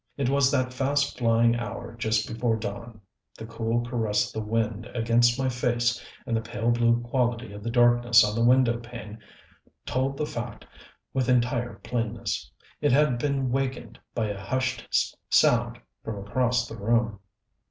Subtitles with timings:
[0.17, 3.01] It was that fast flying hour just before dawn:
[3.37, 7.61] the cool caress of the wind against my face and the pale blue quality of
[7.63, 9.19] the darkness on the window pane
[9.85, 10.65] told that fact
[11.13, 12.49] with entire plainness.
[12.81, 17.19] It had been wakened by a hushed sound from across the room.